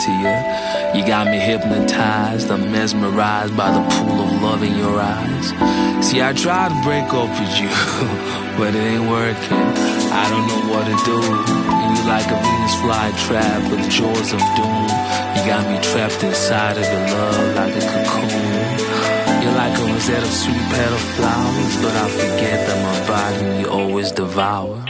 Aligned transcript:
To 0.00 0.12
you. 0.12 0.34
You 0.96 1.06
got 1.06 1.26
me 1.26 1.38
hypnotized, 1.38 2.50
I'm 2.50 2.72
mesmerized 2.72 3.54
by 3.56 3.70
the 3.70 3.82
pool 3.90 4.20
of 4.20 4.42
love 4.42 4.62
in 4.62 4.76
your 4.76 4.98
eyes. 4.98 5.46
See, 6.06 6.22
I 6.22 6.32
tried 6.32 6.70
to 6.72 6.80
break 6.82 7.04
up 7.12 7.28
with 7.28 7.54
you, 7.60 7.68
but 8.58 8.74
it 8.74 8.80
ain't 8.80 9.08
working. 9.10 9.66
I 10.12 10.24
don't 10.32 10.46
know 10.48 10.62
what 10.72 10.84
to 10.88 10.96
do. 11.04 11.20
You 11.20 12.02
like 12.08 12.26
a 12.32 12.38
Venus 12.40 12.74
flytrap 12.80 13.70
with 13.70 13.84
the 13.84 13.90
jaws 13.90 14.32
of 14.32 14.40
doom. 14.56 14.88
You 15.36 15.42
got 15.44 15.68
me 15.68 15.76
trapped 15.92 16.22
inside 16.24 16.78
of 16.78 16.84
your 16.84 17.06
love 17.12 17.54
like 17.56 17.76
a 17.76 17.84
cocoon. 17.92 18.80
You're 19.42 19.52
like 19.52 19.78
a 19.78 19.84
rosette 19.84 20.22
of 20.22 20.32
sweet 20.32 20.64
petal 20.72 20.98
flowers, 21.16 21.76
but 21.82 21.94
I 21.94 22.08
forget 22.08 22.58
that 22.66 22.78
my 22.88 22.98
body 23.06 23.60
you 23.60 23.68
always 23.68 24.12
devour. 24.12 24.89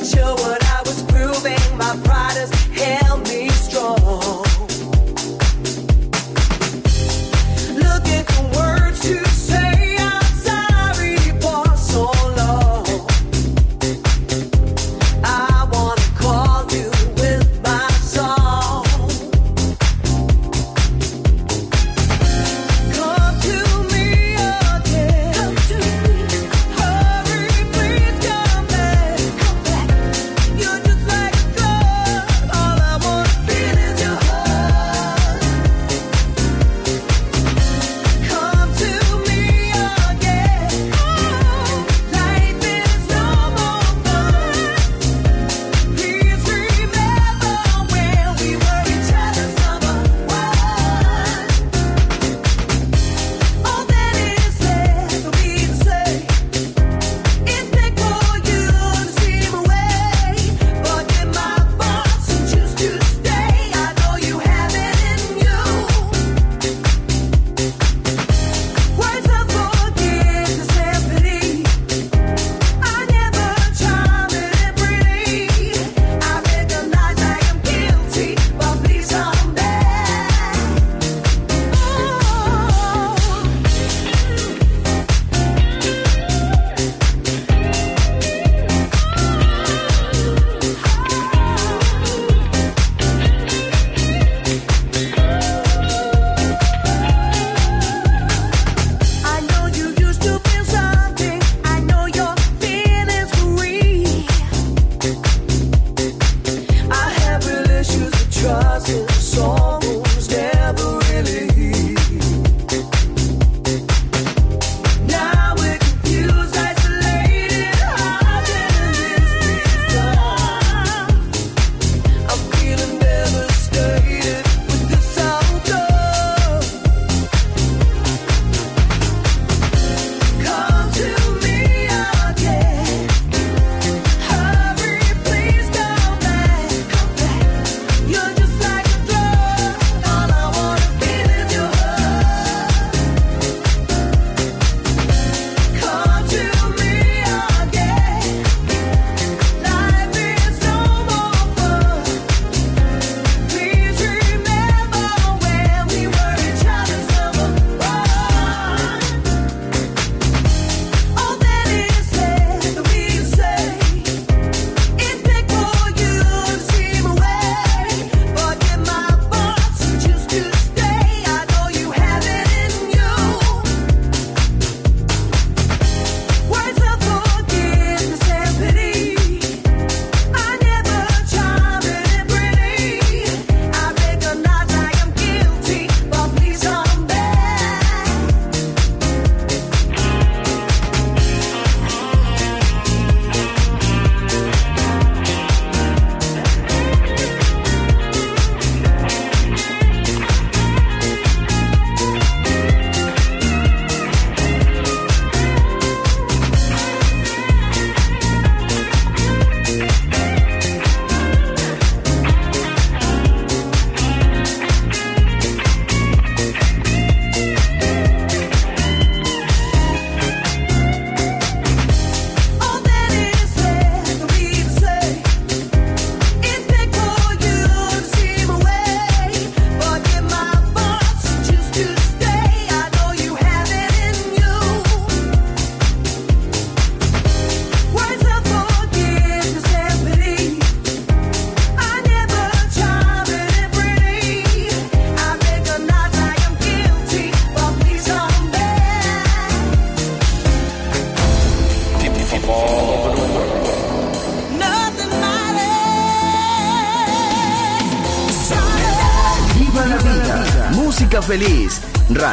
Not 0.00 0.08
sure 0.08 0.34
what 0.36 0.64
I 0.64 0.80
was 0.86 1.02
proving, 1.02 1.76
my 1.76 1.94
pride 2.04 2.38
has 2.38 2.50
held 2.72 3.09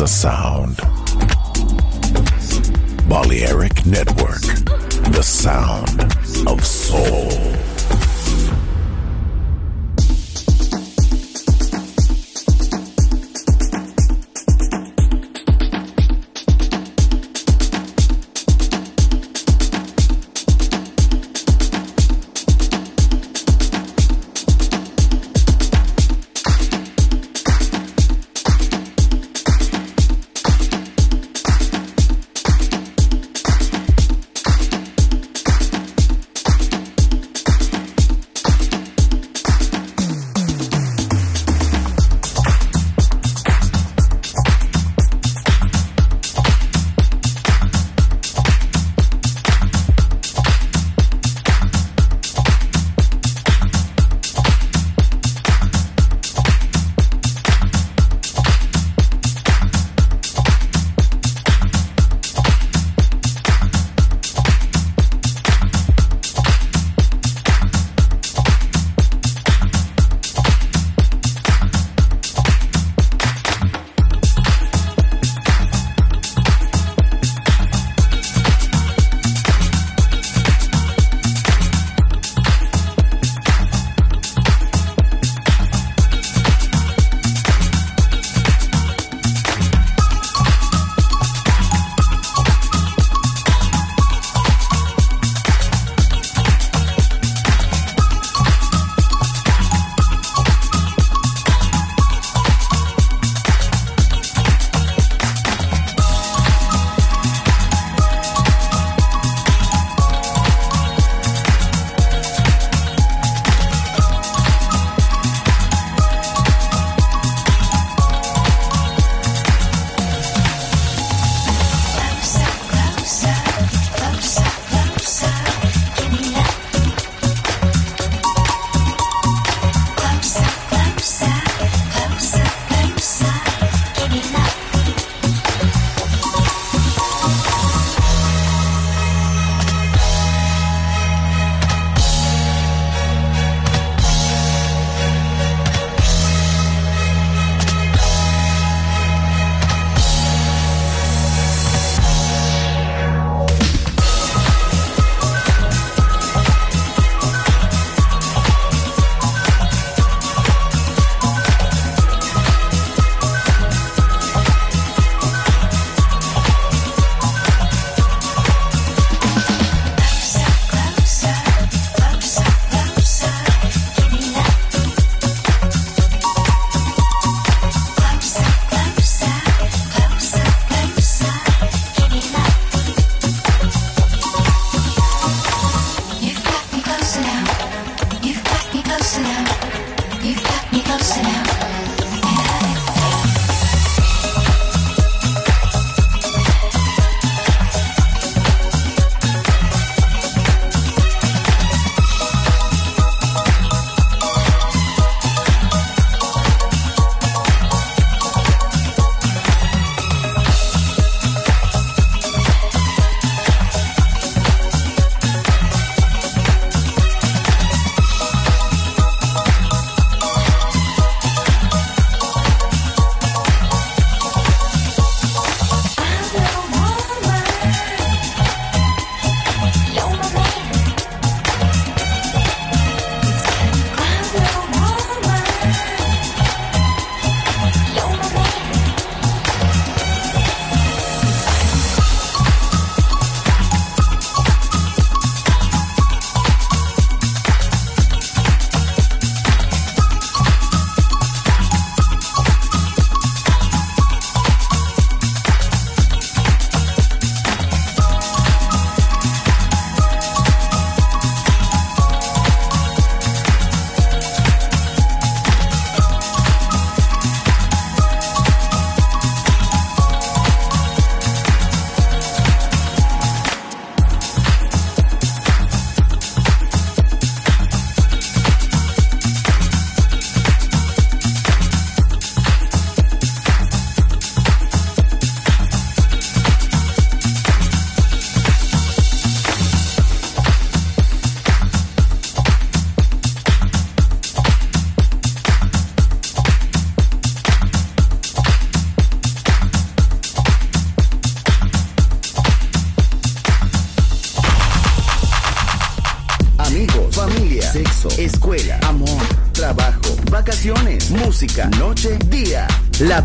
A 0.00 0.06
sound. 0.06 0.76
Balearic 3.08 3.84
Network, 3.86 4.42
the 5.12 5.22
sound 5.22 6.02
of 6.46 6.64
soul. 6.64 7.37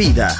Vida. 0.00 0.39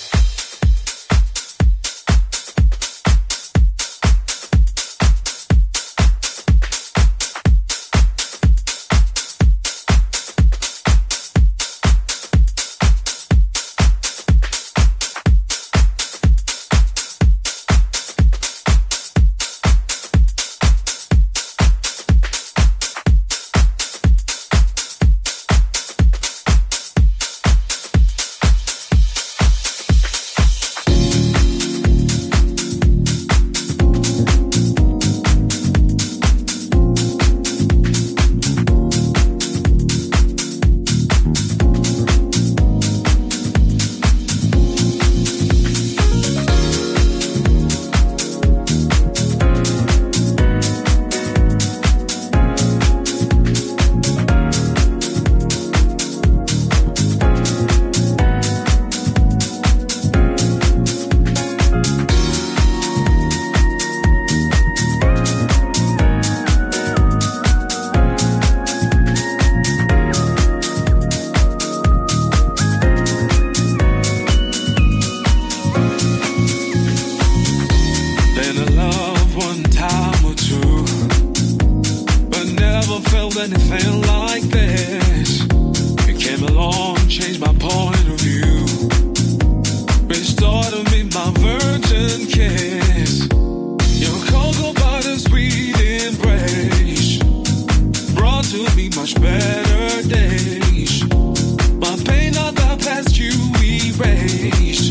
past 103.03 103.17
you 103.17 103.31
erased. 103.63 104.90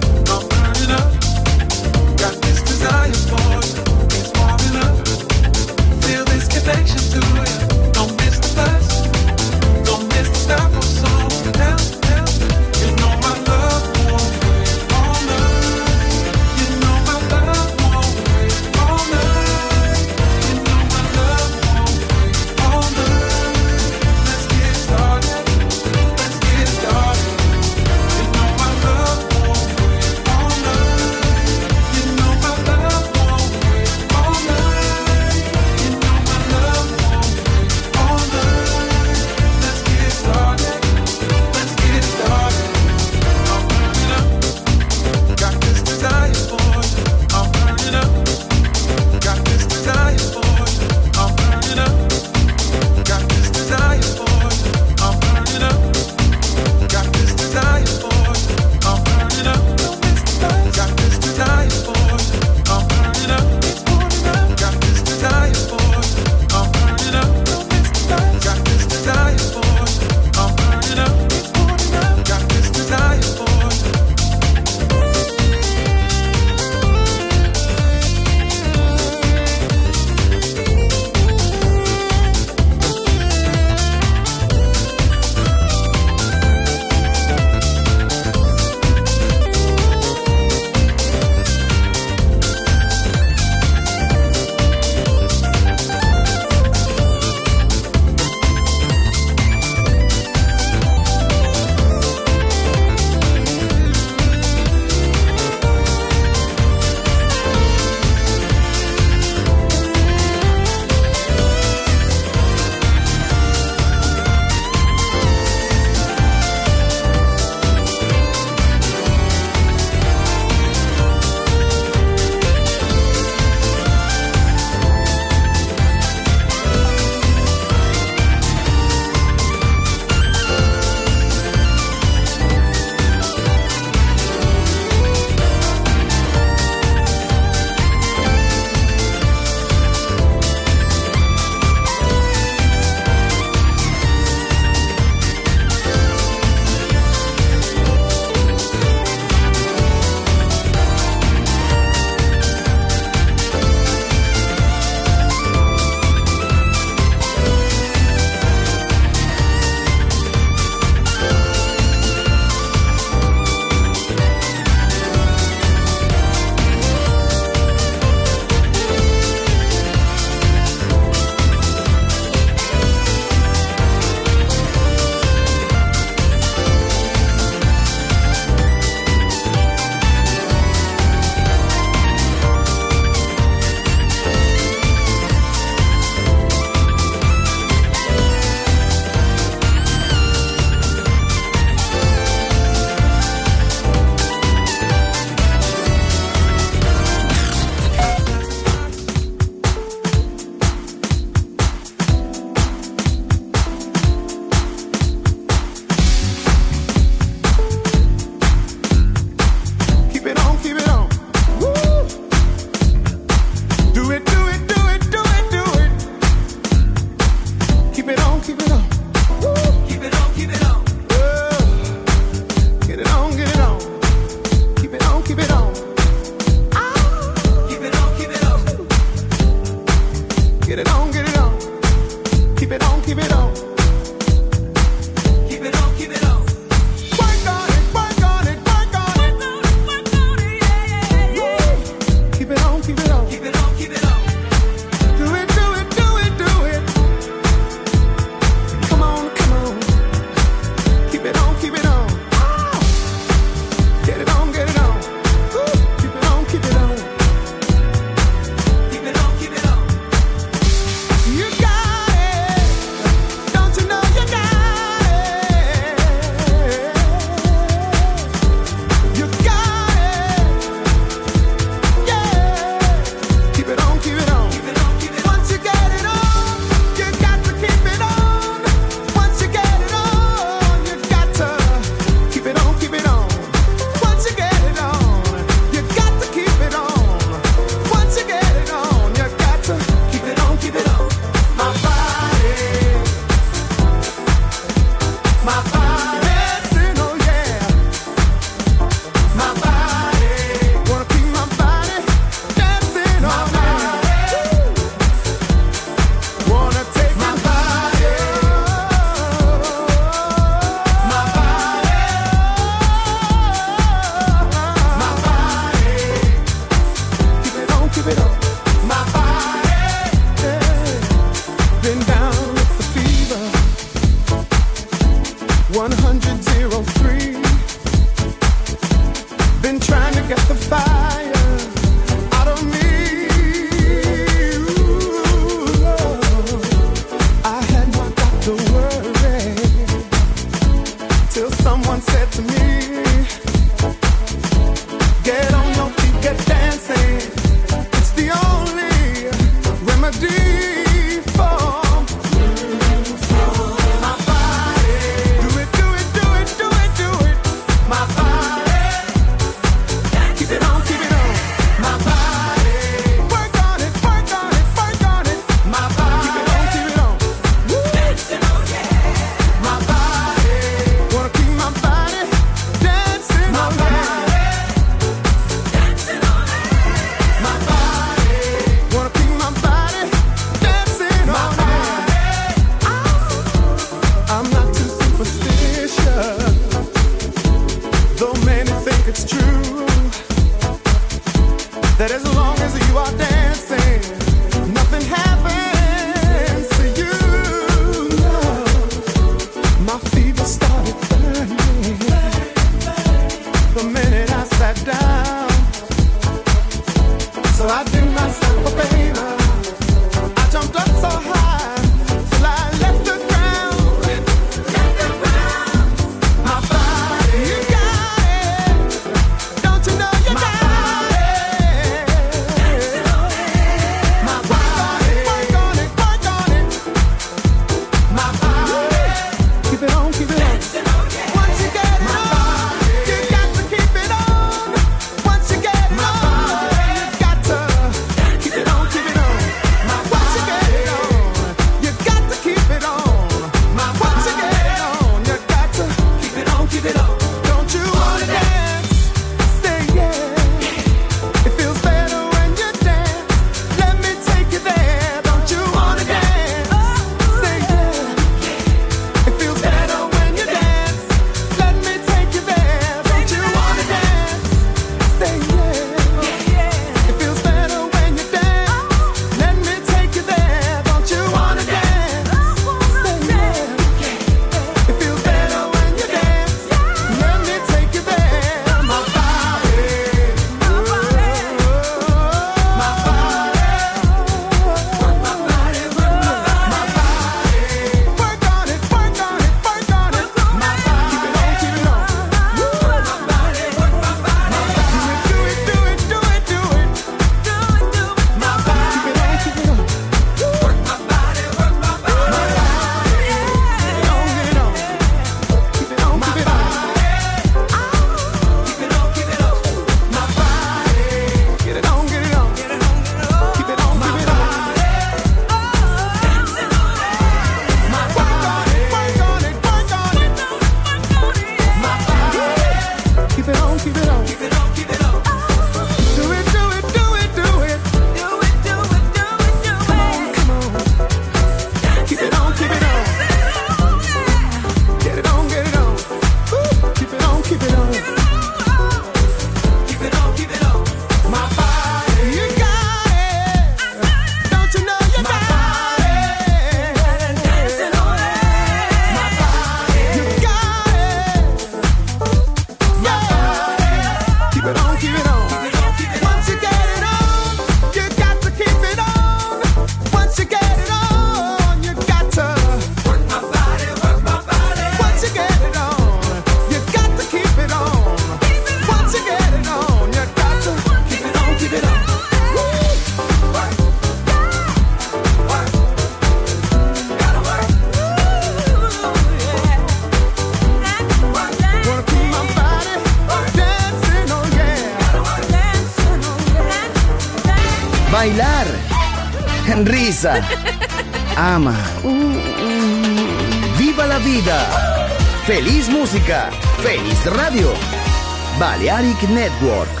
Balearic 598.81 599.29
Network. 599.29 600.00